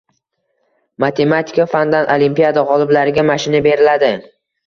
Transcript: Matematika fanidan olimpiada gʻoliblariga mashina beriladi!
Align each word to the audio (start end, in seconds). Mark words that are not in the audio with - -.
Matematika 1.03 1.67
fanidan 1.75 2.09
olimpiada 2.15 2.63
gʻoliblariga 2.71 3.27
mashina 3.31 3.63
beriladi! 3.67 4.09